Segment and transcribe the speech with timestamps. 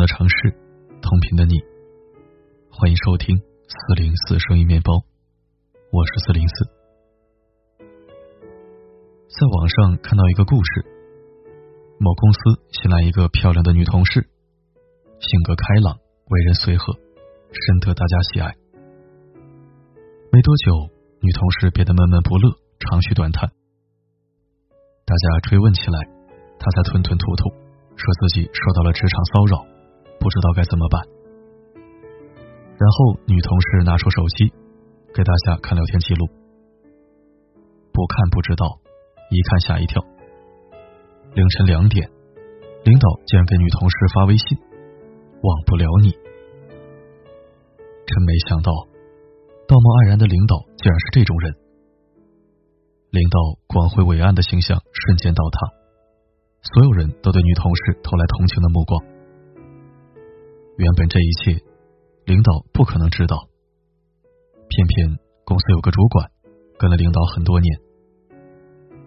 [0.00, 0.56] 的城市，
[1.02, 1.60] 同频的你，
[2.72, 5.04] 欢迎收听四零四声音面包，
[5.92, 6.64] 我是四零四。
[9.28, 10.86] 在网上看到一个故事，
[12.00, 12.40] 某公司
[12.72, 14.24] 新来一个漂亮的女同事，
[15.20, 15.98] 性格开朗，
[16.30, 16.94] 为人随和，
[17.52, 18.56] 深得大家喜爱。
[20.32, 20.88] 没多久，
[21.20, 23.52] 女同事变得闷闷不乐，长吁短叹，
[25.04, 26.08] 大家追问起来，
[26.58, 27.52] 她才吞吞吐吐。
[28.00, 29.66] 说自己受到了职场骚扰，
[30.20, 31.02] 不知道该怎么办。
[32.78, 34.52] 然后女同事拿出手机
[35.12, 36.28] 给大家看聊天记录，
[37.92, 38.78] 不看不知道，
[39.30, 40.04] 一看吓一跳。
[41.34, 42.08] 凌晨两点，
[42.84, 44.58] 领导竟然给女同事发微信
[45.42, 46.10] ：“忘不了你。”
[48.06, 48.72] 真没想到，
[49.68, 51.54] 道貌岸然的领导竟然是这种人。
[53.10, 55.58] 领导光辉伟岸的形象瞬间倒塌。
[56.62, 59.19] 所有人都对女同事投来同情的目光。
[60.80, 61.60] 原本这一切，
[62.24, 63.36] 领导不可能知道。
[64.66, 66.32] 偏偏公司有个主管，
[66.78, 67.68] 跟了领导很多年。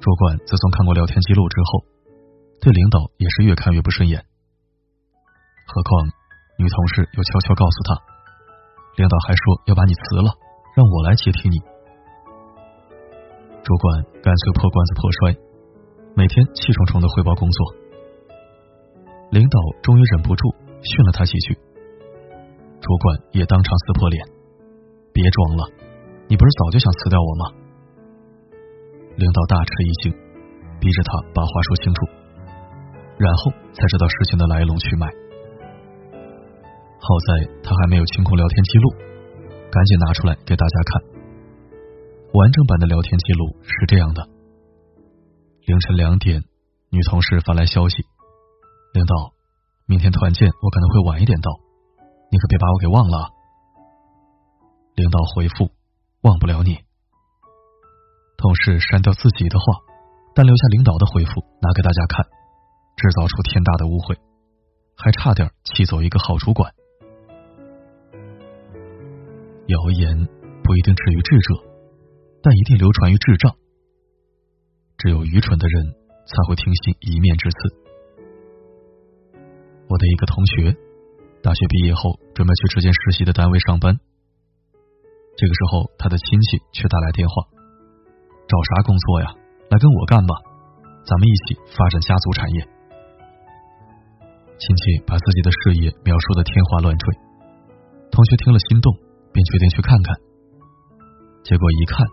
[0.00, 1.86] 主管自从看过聊天记录之后，
[2.60, 4.26] 对领导也是越看越不顺眼。
[5.68, 6.10] 何况
[6.58, 8.02] 女同事又悄悄告诉他，
[8.96, 10.34] 领导还说要把你辞了，
[10.74, 11.54] 让我来接替你。
[13.62, 15.38] 主管干脆破罐子破摔。
[16.16, 17.74] 每天气冲冲的汇报工作，
[19.30, 20.52] 领导终于忍不住
[20.82, 21.54] 训了他几句，
[22.80, 24.24] 主管也当场撕破脸
[25.12, 25.62] ：“别装了，
[26.28, 27.44] 你不是早就想辞掉我吗？”
[29.16, 30.12] 领导大吃一惊，
[30.80, 32.06] 逼着他把话说清楚，
[33.18, 35.06] 然后才知道事情的来龙去脉。
[37.02, 38.90] 好在他还没有清空聊天记录，
[39.70, 41.02] 赶紧拿出来给大家看。
[42.32, 44.26] 完整版的聊天记录是这样的。
[45.66, 46.42] 凌晨两点，
[46.90, 48.04] 女同事发来消息
[48.94, 49.32] ：“领导，
[49.90, 51.50] 明天团建我可能会晚一点到，
[52.30, 53.34] 你可别把我给忘了。”
[54.94, 55.72] 领导回复
[56.22, 56.78] ：“忘不了你。”
[58.38, 59.64] 同事删掉自己的话，
[60.32, 62.24] 但留下领导的回复拿给大家看，
[62.94, 64.16] 制造出天大的误会，
[64.96, 66.72] 还差点气走一个好主管。
[69.66, 70.28] 谣言
[70.62, 71.64] 不一定止于智者，
[72.44, 73.56] 但一定流传于智障。
[74.98, 75.94] 只有愚蠢的人
[76.26, 77.79] 才会听信一面之词。
[79.90, 80.70] 我的一个同学，
[81.42, 83.98] 大学毕业后准备去之前实习的单位上班。
[85.34, 87.34] 这个时候，他的亲戚却打来电话
[88.46, 89.34] ：“找啥工作呀？
[89.66, 90.32] 来跟我干吧，
[91.02, 92.62] 咱们一起发展家族产业。”
[94.62, 97.18] 亲戚把自己的事业描述的天花乱坠，
[98.12, 98.94] 同学听了心动，
[99.34, 100.14] 便决定去看看。
[101.42, 102.06] 结果一看，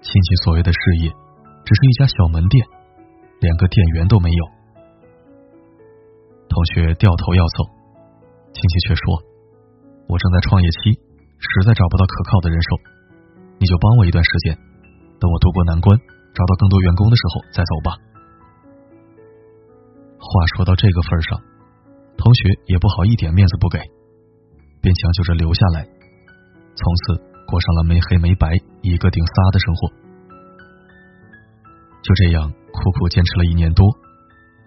[0.00, 1.12] 亲戚所谓的事业。
[1.62, 2.66] 只是一家小门店，
[3.38, 4.61] 连个店员都没有。
[6.62, 7.66] 同学掉头要走，
[8.54, 9.18] 亲戚却说
[10.06, 12.78] ：“我正在创业期，实在找不到可靠的人手，
[13.58, 14.54] 你就帮我一段时间，
[15.18, 17.98] 等我渡过难关，找到更多员工的时候再走吧。”
[20.22, 21.34] 话说到这个份上，
[22.14, 23.82] 同学也不好一点面子不给，
[24.80, 27.18] 便强求着留下来，从此
[27.50, 29.90] 过上了没黑没白、一个顶仨的生活。
[32.06, 33.82] 就这样苦苦坚持了一年多，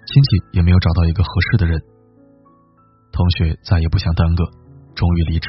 [0.05, 1.81] 亲戚也没有找到一个合适的人。
[3.11, 4.43] 同学再也不想耽搁，
[4.93, 5.47] 终于离职。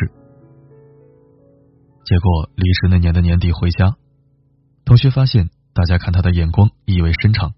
[2.05, 3.97] 结果离职那年的年底回家，
[4.85, 7.51] 同学发现大家看他的眼光意味深长，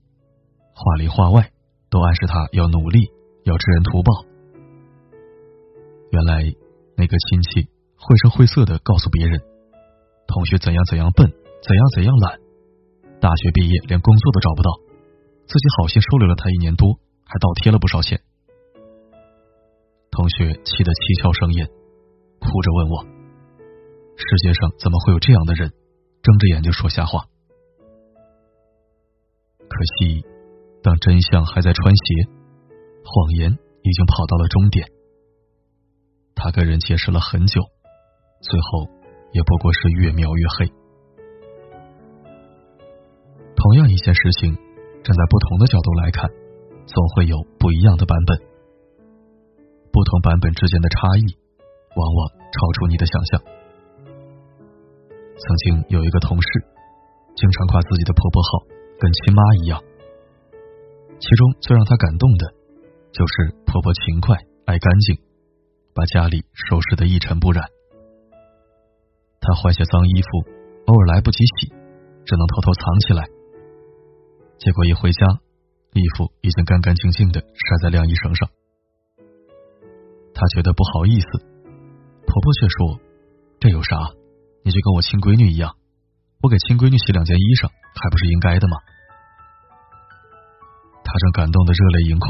[0.75, 1.51] 话里话外
[1.91, 3.11] 都暗示他要努力，
[3.45, 4.25] 要知恩图报。
[6.11, 6.43] 原来
[6.97, 9.41] 那个亲戚绘声绘色的告诉别人，
[10.27, 11.31] 同学怎样怎样笨，
[11.63, 12.39] 怎样怎样懒。
[13.21, 14.71] 大学毕业连工作都找不到，
[15.49, 18.21] 自己好心收留了他一年多，还倒贴了不少钱。
[20.11, 21.67] 同学气得七窍生烟，
[22.39, 23.01] 哭着问我
[24.21, 25.73] ：“世界上怎么会有这样的人，
[26.21, 27.25] 睁着眼睛说瞎话？”
[29.57, 30.21] 可惜，
[30.83, 32.29] 当真相还在穿鞋，
[33.05, 34.87] 谎言已经跑到了终点。
[36.35, 37.63] 他跟人解释了很久，
[38.43, 38.85] 最后
[39.33, 40.69] 也不过是越描越黑。
[43.57, 44.59] 同样一件事情，
[45.09, 46.29] 站在不同的角度来看，
[46.85, 48.37] 总会有不一样的版本。
[49.89, 51.25] 不同版本之间的差异，
[51.97, 53.41] 往往超出你的想象。
[55.41, 56.49] 曾经有一个同事，
[57.41, 58.69] 经常夸自己的婆婆好，
[59.01, 59.81] 跟亲妈一样。
[61.19, 62.53] 其中最让他感动的，
[63.11, 65.17] 就是婆婆勤快、爱干净，
[65.95, 67.65] 把家里收拾的一尘不染。
[69.41, 70.29] 她换下脏衣服，
[70.85, 71.73] 偶尔来不及洗，
[72.27, 73.38] 只能偷偷藏起来。
[74.59, 75.27] 结果一回家，
[75.95, 78.51] 衣服已经干干净净的晒在晾衣绳上。
[80.35, 81.27] 她觉得不好意思，
[82.27, 82.99] 婆婆却说
[83.63, 83.97] ：“这有啥？
[84.65, 85.77] 你就跟我亲闺女一样，
[86.43, 88.77] 我给亲闺女洗两件衣裳，还不是应该的吗？”
[91.07, 92.27] 她正感动的热泪盈眶，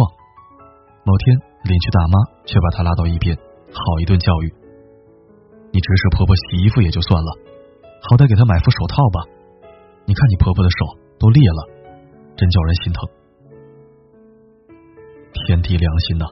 [1.09, 1.33] 某天
[1.65, 3.33] 邻居大妈却把她拉到一边，
[3.73, 4.47] 好一顿教育
[5.73, 7.31] ：“你指使婆婆洗衣服也就算了，
[8.05, 9.25] 好歹给她买副手套吧。
[10.05, 11.61] 你看你婆婆的手都裂了，
[12.39, 13.03] 真叫人心疼。”
[15.45, 16.25] 天地良心呐！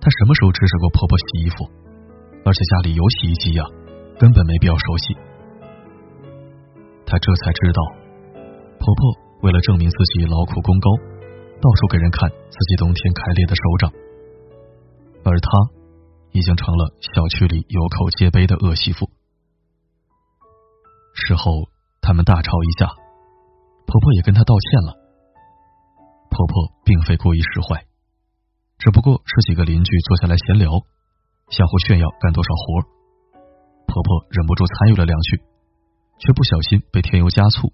[0.00, 1.70] 她什么时候指使过婆婆洗衣服？
[2.44, 3.64] 而且家里有洗衣机呀，
[4.18, 5.14] 根本没必要手洗。
[7.06, 7.80] 她这才知道，
[8.78, 9.00] 婆婆
[9.42, 10.90] 为了证明自己劳苦功高，
[11.60, 13.92] 到处给人看自己冬天开裂的手掌，
[15.24, 15.48] 而她
[16.32, 19.10] 已经成了小区里有口皆碑的恶媳妇。
[21.14, 21.68] 事后
[22.00, 22.86] 他们大吵一架，
[23.86, 24.94] 婆婆也跟她道歉了。
[26.28, 27.86] 婆婆并非故意使坏。
[28.78, 30.70] 只不过是几个邻居坐下来闲聊，
[31.48, 32.82] 相互炫耀干多少活，
[33.86, 35.38] 婆婆忍不住参与了两句，
[36.18, 37.72] 却不小心被添油加醋，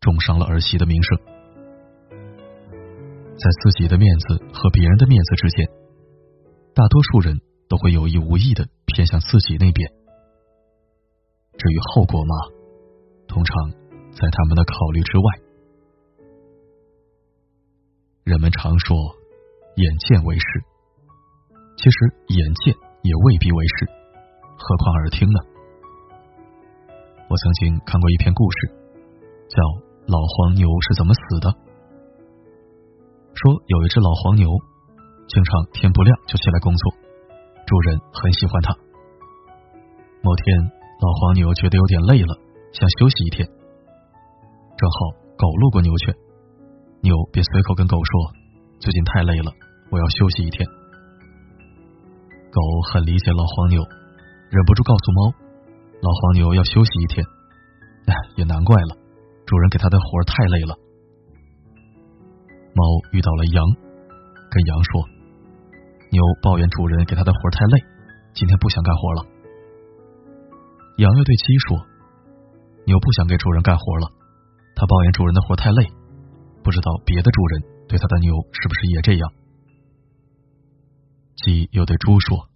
[0.00, 1.18] 重伤了儿媳的名声。
[3.32, 5.66] 在自己的面子和别人的面子之间，
[6.74, 9.90] 大多数人都会有意无意的偏向自己那边。
[11.56, 12.34] 至于后果嘛，
[13.26, 13.70] 通常
[14.12, 15.51] 在他们的考虑之外。
[18.24, 18.96] 人们常说。
[19.74, 20.44] 眼见为实，
[21.78, 21.96] 其实
[22.28, 23.88] 眼见也未必为实，
[24.58, 25.40] 何况耳听呢？
[27.24, 28.68] 我曾经看过一篇故事，
[29.48, 29.56] 叫
[30.04, 31.48] 《老黄牛是怎么死的》。
[33.32, 34.44] 说有一只老黄牛，
[35.24, 36.92] 经常天不亮就起来工作，
[37.64, 38.76] 主人很喜欢它。
[40.20, 40.68] 某天，
[41.00, 42.36] 老黄牛觉得有点累了，
[42.76, 43.48] 想休息一天。
[43.48, 46.12] 正好狗路过牛圈，
[47.02, 48.12] 牛便随口跟狗说。
[48.78, 49.50] 最近太累了，
[49.90, 50.66] 我要休息一天。
[52.50, 52.58] 狗
[52.90, 53.82] 很理解老黄牛，
[54.50, 55.34] 忍不住告诉猫
[56.02, 57.24] ：“老黄牛要休息一天。”
[58.06, 58.96] 哎，也难怪了，
[59.46, 60.74] 主人给他的活太累了。
[62.74, 62.82] 猫
[63.12, 63.62] 遇到了羊，
[64.50, 65.06] 跟羊说
[66.10, 67.78] ：“牛抱怨主人给他的活太累，
[68.34, 69.26] 今天不想干活了。”
[70.98, 71.78] 羊又对鸡说
[72.86, 74.10] ：“牛不想给主人干活了，
[74.74, 75.86] 他抱怨主人的活太累，
[76.62, 77.62] 不知道别的主人。”
[77.92, 79.32] 对他的牛是不是也这样？
[81.36, 82.48] 鸡又对猪说：“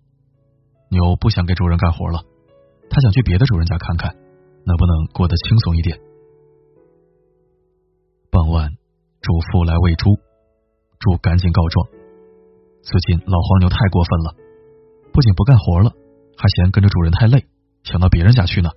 [0.89, 2.25] 牛不想给主人干活了，
[2.89, 4.17] 他想去别的主人家看看，
[4.65, 6.01] 能不能过得轻松一点。”
[8.33, 8.71] 傍晚，
[9.21, 10.17] 主妇来喂猪，
[11.01, 11.87] 猪赶紧告状
[12.81, 14.35] ：“最近老黄牛太过分了，
[15.13, 15.93] 不仅不干活了，
[16.39, 17.45] 还嫌跟着主人太累，
[17.83, 18.71] 想到别人家去呢。”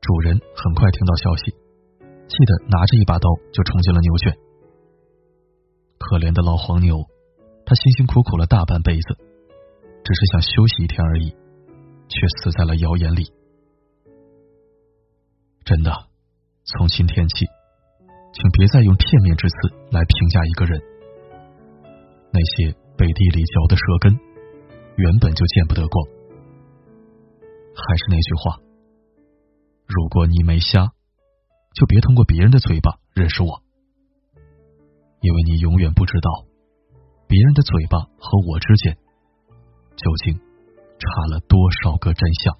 [0.00, 1.52] 主人很快听到消息，
[2.30, 4.38] 气得拿着一把刀就冲进了牛圈。
[5.98, 6.94] 可怜的老黄牛，
[7.66, 9.18] 他辛辛苦苦了大半辈子，
[10.06, 11.34] 只是想休息一天而已，
[12.06, 13.34] 却死在了谣言里。
[15.66, 15.90] 真的，
[16.64, 17.46] 从今天起，
[18.32, 19.54] 请别再用片面之词
[19.90, 20.80] 来评价一个人。
[22.32, 24.14] 那些背地里嚼的舌根，
[24.96, 26.06] 原本就见不得光。
[27.74, 28.56] 还是那句话，
[29.86, 30.90] 如果你没瞎，
[31.72, 33.62] 就别通过别人的嘴巴认识我。
[35.20, 36.30] 因为你永远不知道，
[37.28, 38.96] 别人的嘴巴和我之间
[39.96, 42.56] 究竟差了多少个真相。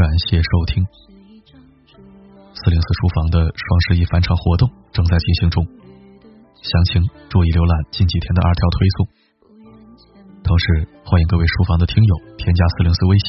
[0.00, 0.80] 感谢收听。
[2.56, 4.64] 四零四书房的双十一返场活动
[4.96, 5.60] 正在进行中，
[6.56, 8.98] 详情注意浏览近几天的二条推送。
[10.40, 13.28] 同时，欢迎各位书房的听友添加四零四微信，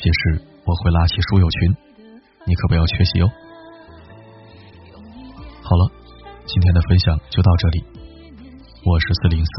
[0.00, 1.76] 届时我会拉起书友群，
[2.48, 3.28] 你可不要缺席哦。
[5.60, 5.92] 好了，
[6.48, 7.84] 今天的分享就到这里，
[8.80, 9.52] 我是四零四，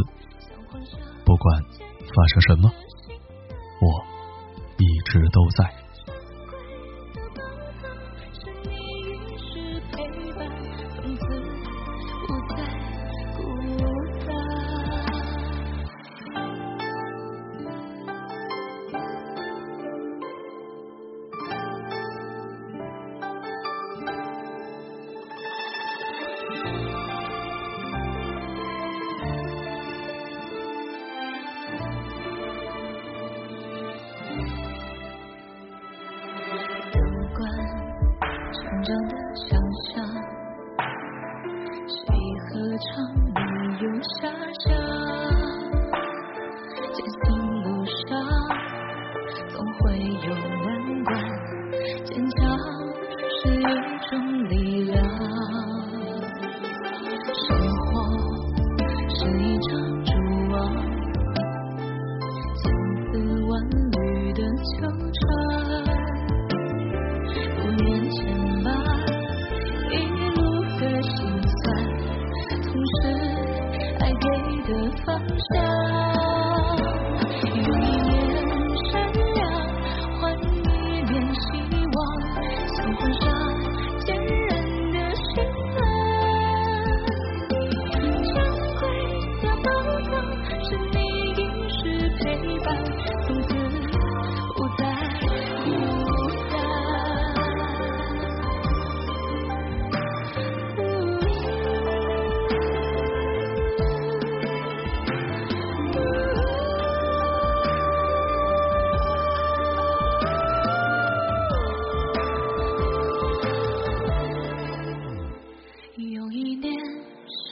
[1.21, 1.61] 不管。
[2.09, 2.73] 发生什么？
[3.81, 3.85] 我
[4.77, 5.84] 一直都在。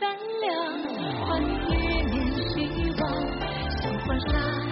[0.03, 0.51] 善良，
[1.25, 1.43] 换一
[2.11, 2.13] 点
[2.49, 2.51] 希
[2.99, 3.01] 望，
[3.77, 4.62] 像花洒。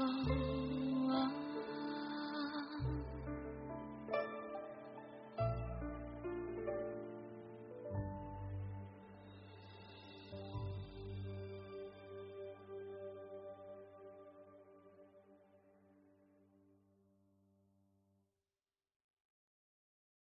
[0.00, 0.39] fall.